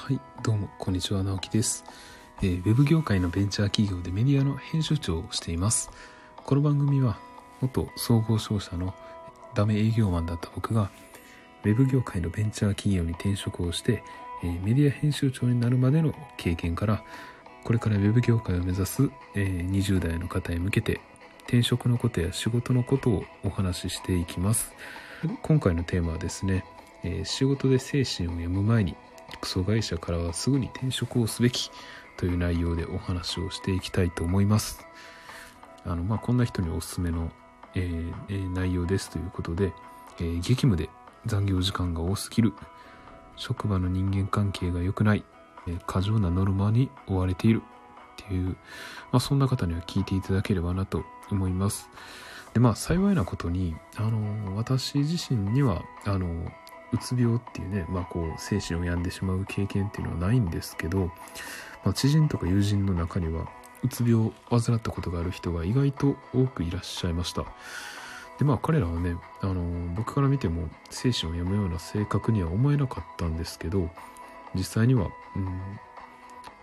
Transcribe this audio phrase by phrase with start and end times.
[0.00, 1.84] はい、どうも、こんにちは、直樹です。
[2.40, 5.90] えーウェブ業界のベンチャー企業でメディアの編集長をしています。
[6.36, 7.18] この番組は、
[7.60, 8.94] 元総合商社の
[9.54, 10.90] ダメ営業マンだった僕が、
[11.64, 14.04] ウェブ業界のベンチャー企業に転職をして、
[14.44, 17.02] えーメディア編集長になるまでの経験から、
[17.64, 21.00] これからウェブ業界を目指す、えー20代の方へ向けて、
[21.40, 24.72] 転職のことや仕事のことをお話ししていきます。
[25.42, 26.64] 今回のテーマはですね、
[27.02, 28.96] えー仕事で精神を病む前に
[29.40, 31.70] クソ会社からはすぐに転職をすべき
[32.16, 34.86] という内容でお話をしていきたいと思います。
[35.84, 37.30] あのまあこんな人におすすめの、
[37.74, 39.72] えーえー内容ですということで、
[40.18, 40.90] えー激務で
[41.26, 42.52] 残業時間が多すぎる。
[43.36, 45.24] 職場の人間関係が良くない、
[45.66, 47.62] えー過剰なノルマに追われている。
[48.24, 48.56] っていう、ま
[49.12, 51.88] あ、そんな方には聞いていただければなと思います。
[52.54, 56.50] でまあ幸いなことにあの私自身にはあの
[56.92, 61.06] うつ病っていうね、まあ、こう精神を病んでしまう経験っていうのはないんですけど、
[61.84, 63.48] まあ、知人とか友人の中には
[63.82, 67.44] うつ病を患ったことがある人が意外と多くいらっしゃいました。
[68.38, 69.62] でまあ彼らはねあの
[69.94, 73.90] 僕から見ても精神を病むような性格には思えなかったんですけど
[74.54, 75.44] 実際には、うん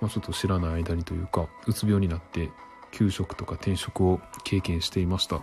[0.00, 2.50] まあ、ちょっと知らない間にというかうつ病になって
[2.92, 5.42] 休職とか転職を経験していました。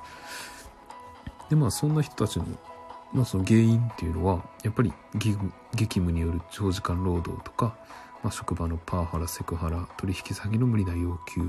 [1.50, 2.46] でまあそんな人たちの
[3.14, 5.36] まあ、その原因っていうのはやっぱり激
[5.88, 7.76] 務による長時間労働とか、
[8.24, 11.42] まあ、職場のパワハラセクハラ取引先の無理な要求、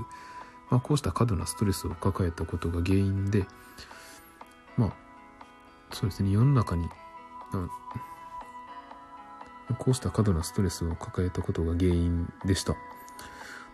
[0.71, 3.47] まあ、こうした過度なストレスを抱えたことが原因で
[4.77, 4.93] まあ
[5.93, 6.89] そうですね世の中に
[7.53, 7.69] あ
[9.79, 12.75] こうした過度なストレスを抱えたことが原因でした、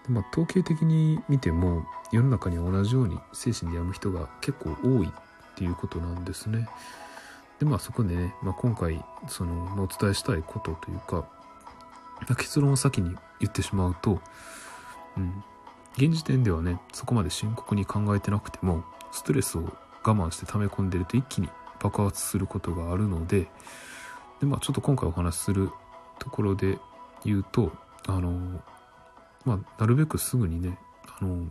[0.09, 6.69] まあ、統計的に見ても世の中には同じように精神で病む人が結構多いっていうことなんですね。
[7.59, 11.29] でまあそこでね、まあ、今回その、まあお伝えしたいことというか、
[12.37, 14.21] 結論を先に言ってしまうと、
[15.17, 15.43] うん、
[15.97, 19.63] 現時点ではねそこまで深刻に考えてなくてもストレスを
[20.05, 21.49] 我慢して溜め込んでると一気に
[21.81, 23.49] 爆発することがあるので
[24.41, 25.71] で、まあ、ちょっと今回お話しする
[26.19, 26.79] ところで
[27.25, 27.73] 言うと
[28.07, 28.61] あの、
[29.45, 30.79] まあ、なるべくすぐにね
[31.21, 31.51] あの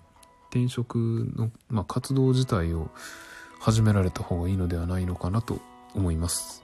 [0.49, 0.95] 転職
[1.35, 2.89] の、まあ、活動自体を
[3.59, 5.59] 始められた方がいいのではないのかなと
[5.97, 6.63] 思います。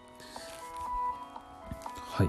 [1.96, 2.28] はい。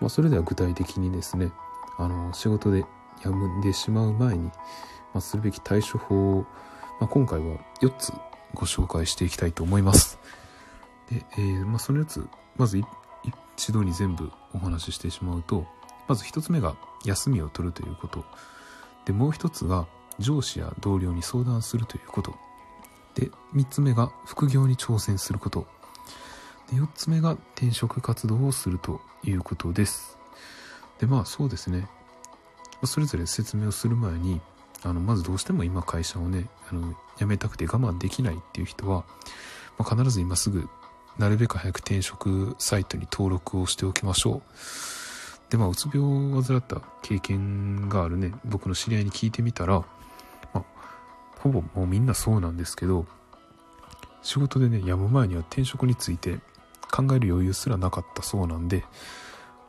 [0.00, 1.52] まあ、それでは具体的にですね、
[1.98, 2.84] あの、仕事で
[3.22, 4.52] 病んでしまう前に、ま
[5.16, 6.46] あ、するべき対処法を、
[7.00, 8.12] まあ、今回は4つ
[8.54, 10.18] ご紹介していきたいと思います。
[11.10, 12.80] で、えーまあ、その4つ、まず
[13.56, 15.66] 一度に全部お話ししてしまうと、
[16.08, 18.24] まず1つ目が休みを取るということ。
[19.04, 19.86] で、もう1つが
[20.18, 22.34] 上司や同僚に相談するということ。
[23.14, 25.66] で3つ目が副業に挑戦すること
[26.70, 30.18] で4つ目が転職活動をするということです。
[30.98, 31.88] でまあそうですね。
[32.84, 34.40] それぞれ説明をする前に
[34.82, 39.04] あのまずどうしても今会社をねあの辞めたくて我慢できないっていう人は、
[39.78, 40.68] まあ、必ず今すぐ
[41.18, 45.50] なるべく早く転職サイトに登録をしておきましょう。
[45.50, 46.00] でまあうつ病
[46.38, 49.84] を患った経験があるね僕の知り合いに聞いてみたら
[50.54, 50.64] ま
[51.38, 53.04] ほぼもうみんなそうなんですけど
[54.22, 56.38] 仕事でね病む前には転職について
[57.08, 58.84] 考える余裕すらなかったそうなんで、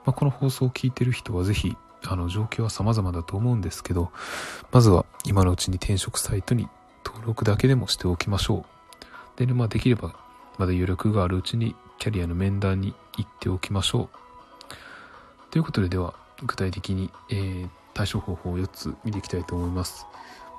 [0.05, 4.11] まあ、この放送を聞いてる人はぜひあの状況は様々だと思うんですけど
[4.71, 6.67] まずは今のうちに転職サイトに
[7.05, 9.39] 登録だけでもしておきましょう。
[9.39, 10.15] でねまあできれば
[10.57, 15.51] まだ余力があるうちにキャリアの面談に行っておきましょう。
[15.51, 20.05] ということででは具体的に、えー対処方法を4つ見ていきたいと思います。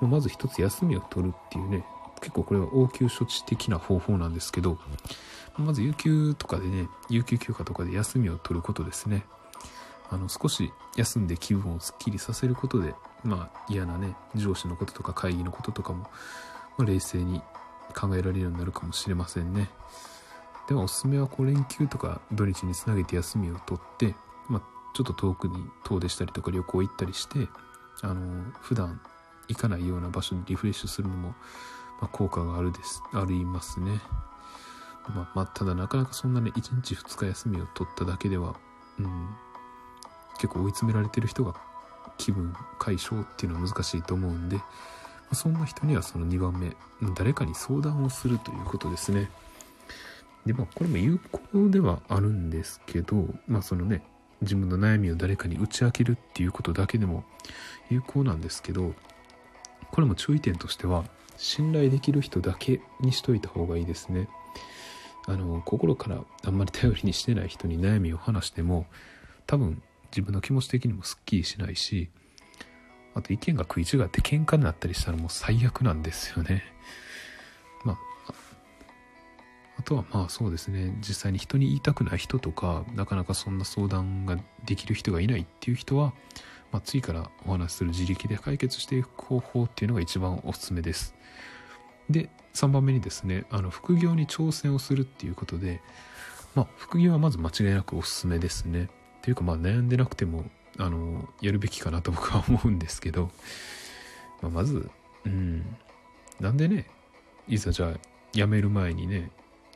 [0.01, 1.85] まず一つ休みを取るっていうね
[2.21, 4.79] 結構これは応急処置的な方法なんですけど
[5.59, 9.25] まず有給とかでね有給休暇とかで休みを取ることですね。
[10.11, 16.11] あの少し休んで気分をすっきりさせることでまあ嫌なね上司のこととか会議のこととかも、
[16.77, 17.41] まあ、冷静に
[17.99, 19.71] 考えられるようになるかもしれませんね。
[20.69, 24.15] ではおすすめはこう連休とか土日につなげて休みを取って、
[24.49, 24.63] まあ、
[24.95, 27.49] ちょっと遠くに遠出したりとか旅行行ったりして
[28.03, 29.01] あの普段
[29.49, 31.29] 行かないような場所にリフレッシュするのも、
[32.01, 34.01] まあ、効果があるですありますね、
[35.09, 38.55] まあ、まあただなかなかそんなね1日2日休みを取っただけでは、
[38.99, 39.29] うん、
[40.35, 41.55] 結構追い詰められてる人が
[42.19, 44.63] 気分解消っていうのは難しいと思うんで、ま
[45.33, 46.77] あ、そんな人にはその2番目
[47.15, 49.31] 誰かに相談をするということですね。
[50.47, 54.03] でまあこれも有効ではあるんですけどまあそのね
[54.41, 57.25] 自分の悩みを誰かに打ち明けるっていうことだけでも
[57.91, 58.93] 有効なんですけど
[59.93, 61.05] これも注意点としては
[61.37, 64.29] 信頼できる人だけにしといた方がいいですね。
[65.27, 68.87] あの心からあんまり頼りにしてない人に悩みを話しても
[69.47, 72.11] 多分自分の気持ち的にもすっきりしないし
[73.15, 76.65] あと意見が食い違って喧嘩になったりしたらもう最悪なんですよね。
[77.85, 77.99] まあ
[79.79, 80.97] あとはまあそうですね。
[81.01, 86.15] 実際に人に言いたくない人とかなかなかそんな相談ができる人がいないっていう人は、
[86.71, 91.15] まあ、次からお話しする自力で解決していく方法っていうのが一番おすすめです。
[92.11, 95.81] で3番目にですねあの副業に挑戦をするっていうことで
[96.55, 98.85] まあ副業はまず間違いなくおすすめですね。
[98.85, 98.89] っ
[99.23, 100.45] ていうかまあ悩んでなくても
[100.79, 103.31] あのやるべきかなと僕は思うんですけど、
[104.41, 104.91] まあ、まず
[105.25, 105.77] うん
[106.41, 106.87] なんでね
[107.49, 107.93] いざじゃあ
[108.33, 109.31] 辞める前にね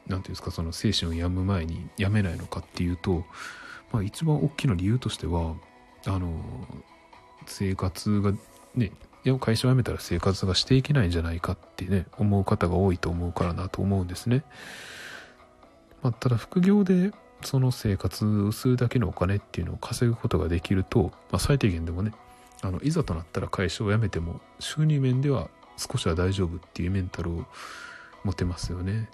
[0.06, 3.24] 何ていうんですかその精神を病む前に辞めないのかっていうと、
[3.92, 5.54] まあ、一番大きな理由としては
[6.06, 6.40] あの
[7.46, 8.32] 生活が
[8.74, 8.92] ね
[9.34, 14.44] 会社を辞めたら生活がしていけないんじゃないかってね思う方が多いと思うからなと思うんですね。
[16.02, 17.12] まあ、ただ副業で
[17.42, 22.12] その生活をするだけのお金っていうのを稼ぐことができると、まあ、最低限でもね
[22.62, 27.44] あのいざとなったら会社を辞めても収入面では少しは大丈夫っていうメンタルを
[28.24, 29.10] 持てますよね。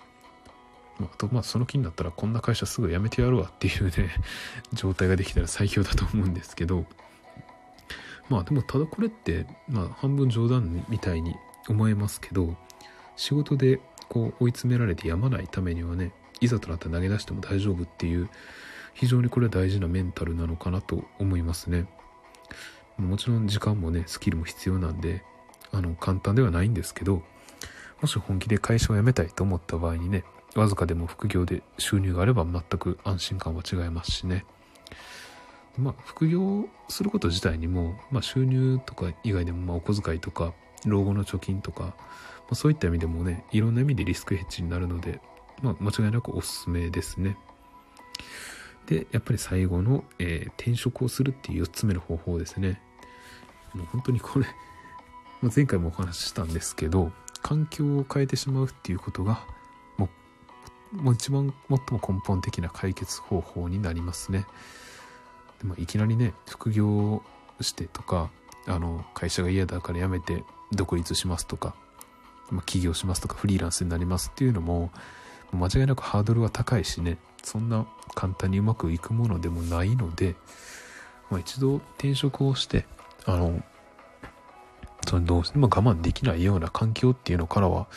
[0.98, 4.10] まあ、とまあその気になったらこんな会社すぐ辞めてやるわっていうね
[4.72, 6.84] 状態ができたら最強だと思うんですけど
[8.32, 11.36] まあでもただこれってまあ半分冗談みたいに
[11.68, 12.56] 思えますけど
[13.14, 18.30] 仕事でこう追い詰められてやまないためにはねいざとなったら投げ出しても大丈夫っていう
[18.94, 21.86] 非常にこれは大事なメンタルなのかなと思いますね
[22.96, 25.22] もちろん時間もねスキルも必要なんで
[25.70, 27.22] あの簡単ではないんですけど
[28.00, 30.24] もし本気で会社を辞めたいと思った場合にね
[30.54, 34.46] わずかでも副業で収入があれば全く安心感は違いますしね。
[35.78, 40.52] まあ、副業すること自体にも、まあ、収入とか以外でも、まあ、お小遣いとか、
[40.84, 41.94] 老後の貯金とか、ま
[42.50, 45.20] あ、そういった意味でもね、いろんな意味でリスクヘッジになるので、
[45.62, 47.36] まあ、間違いなくおすすめですね。
[48.86, 52.80] で、やっぱり最後の、えー、転職をするっていう4つ目の方法ですね。
[53.74, 54.46] もう本当にこれ、
[55.54, 59.46] 前回もお話ししたんですけど、環境を変えてしまうっていうことが、
[60.92, 64.46] もう一番最も根本的な解決方法になりますね。
[65.62, 67.22] でもいきなりね副業
[67.60, 68.30] してとか
[68.66, 71.74] あの会社が嫌だから辞めて独立しますとか、
[72.50, 74.90] まあ、起業しますとかフリーランスになりますっていうのも
[75.52, 80.34] 間違いなくハードルは高いしねそんな簡単にうまくいくものでもないので、
[81.30, 82.86] まあ、一度転職をして
[83.24, 83.62] あの
[85.06, 87.88] そのどうしても我慢できないような環境っていうのからは、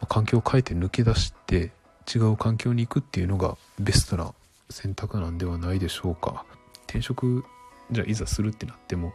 [0.00, 1.72] ま、環境を変えて抜け出して
[2.12, 4.32] 違う環境に行くっていうのがベストな
[4.70, 6.44] 選択なんではないでしょうか。
[6.88, 7.44] 転職
[7.90, 9.12] じゃあいざするってなっても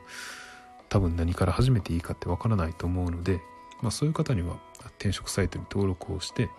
[0.90, 3.42] 多分何から始めていいかってわからないと思うので、
[3.82, 4.58] まあ、そういう方には
[5.00, 6.50] 転職サイトに登録をして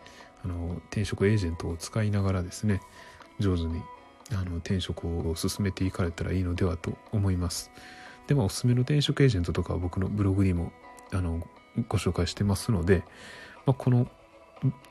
[0.44, 2.80] あの転職エージェントを使いながらですね
[3.38, 3.82] 上手に
[4.32, 7.70] あの転職を進めていかれたらいいのではと思います。
[8.26, 10.72] でもおすすめの転職エージェントとかは僕のブログにも
[11.12, 11.46] あの
[11.88, 13.04] ご紹介してますので、
[13.66, 14.08] まあ、この、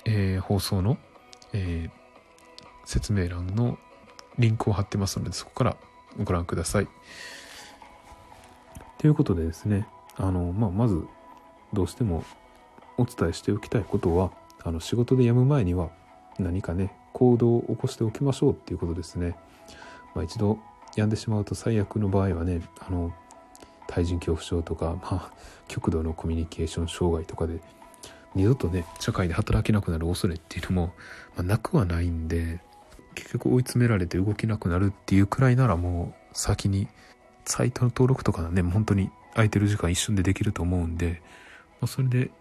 [0.05, 0.97] えー、放送の
[1.53, 1.91] えー、
[2.85, 3.77] 説明欄の
[4.37, 5.77] リンクを貼ってますのでそこから
[6.21, 6.87] ご覧ください。
[8.97, 11.05] ということでですねあの、まあ、まず
[11.73, 12.23] どうしても
[12.97, 14.31] お伝えしておきたいことは
[14.63, 15.89] あの仕事で辞む前には
[16.39, 19.35] 何かね行動を起こしておきましょうっていうことですね。
[20.15, 20.59] まあ、一度
[20.95, 23.13] 病んでしまうと最悪の場合はねあの
[23.87, 25.31] 対人恐怖症とか、まあ、
[25.67, 27.59] 極度のコミュニケーション障害とかで
[28.35, 30.93] 二度とね社会で働けなくなる恐れっていうのも、
[31.35, 32.59] まあ、なくはないんで
[33.13, 36.87] 結局追い詰められて動けなくなるっていうくらいならもう先に
[37.45, 41.21] サイトの登録とかね本当に空いてる時間一瞬でできると思うんで、
[41.81, 42.31] まあ、それで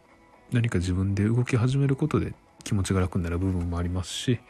[0.53, 4.41] 何か自分で動き始めることで気持ちが楽になる部分もありますし、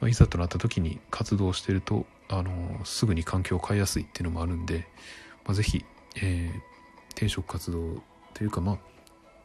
[0.00, 4.86] まあ、いざとなった時に活動してるとあのすぐに環境を変えやすいっていうのもあるんで、
[5.44, 5.84] まあ、是非、
[6.16, 8.02] えー、転職活動
[8.34, 8.78] というかまあ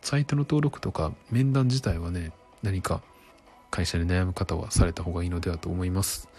[0.01, 2.31] サイトの登録とか面談自体はね、
[2.63, 3.01] 何か
[3.71, 6.29] 会社で悩む方はされた方がいいのではと思います。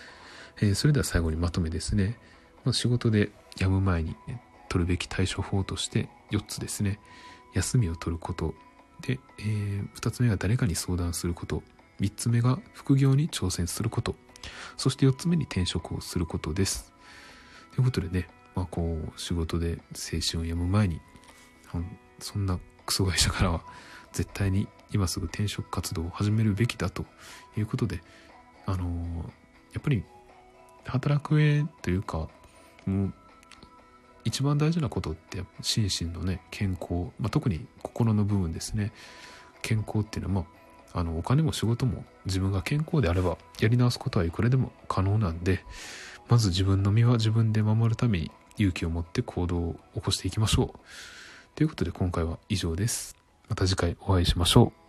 [0.61, 2.19] えー、それでは最後にまとめですね。
[2.65, 7.01] まあ、仕事で辞む前に、ね、取るべき対処法として4つですね。
[7.55, 8.55] 休みを取ること。
[9.01, 11.63] で、えー、2つ目が誰かに相談すること。
[12.01, 14.15] 3つ目が副業に挑戦すること。
[14.77, 16.93] そして4つ目に転職をすることです。
[17.75, 21.01] ということでね、まあこう、仕事で精神を病む前に、
[22.19, 23.63] そんなクソ会社からは
[24.13, 27.05] 絶対に今すぐ転職活動を始めるべきだと
[27.57, 28.03] いうことで、
[28.67, 28.85] あの
[29.73, 30.05] やっぱり
[30.85, 32.29] 働く上というか、
[32.87, 33.15] もう
[34.25, 38.93] 一番大事なことって心身のね、健康、まあ、特に心の部分ですね。
[39.63, 40.45] 健康っていうのは、
[40.93, 45.65] あの、お金も仕事も自分が健康であればやり直すことはいくらでも可能なんで、
[46.29, 50.79] まず自分の身は自分で守るために勇気を持って行動を起こしていきましょう。
[51.55, 53.17] ということで今回は以上です。
[53.49, 54.82] また次回お会いしましょう。